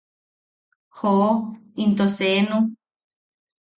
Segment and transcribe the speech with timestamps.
[0.97, 1.29] ¡Joo,
[1.83, 2.57] into seenu!